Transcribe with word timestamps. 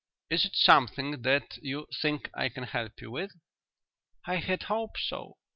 "Is 0.31 0.45
it 0.45 0.55
something 0.55 1.21
that 1.21 1.57
you 1.61 1.85
think 2.01 2.31
I 2.33 2.49
can 2.49 2.63
help 2.63 3.01
you 3.03 3.11
with?" 3.11 3.39
"I 4.25 4.37
had 4.37 4.63
hoped 4.63 4.97
so. 4.97 5.37